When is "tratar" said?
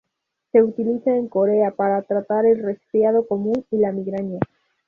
2.01-2.47